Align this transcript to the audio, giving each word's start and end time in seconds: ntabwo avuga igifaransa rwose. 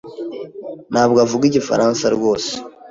ntabwo 0.91 1.17
avuga 1.25 1.43
igifaransa 1.47 2.05
rwose. 2.15 2.51